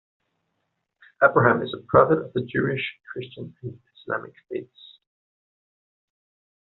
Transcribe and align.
Abraham 1.23 1.61
is 1.61 1.75
a 1.75 1.85
prophet 1.85 2.17
of 2.17 2.33
the 2.33 2.41
Jewish, 2.43 2.95
Christian 3.13 3.55
and 3.61 3.79
Islamic 4.07 4.33
faiths. 4.49 4.97